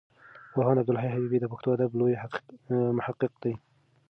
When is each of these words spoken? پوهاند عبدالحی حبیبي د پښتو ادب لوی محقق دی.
پوهاند 0.53 0.79
عبدالحی 0.81 1.13
حبیبي 1.15 1.37
د 1.41 1.45
پښتو 1.51 1.67
ادب 1.75 1.91
لوی 1.99 2.13
محقق 2.99 3.33
دی. 3.43 3.53